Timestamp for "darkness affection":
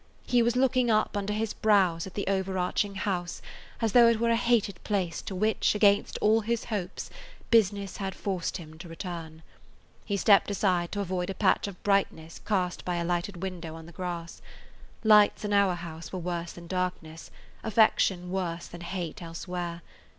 16.65-18.31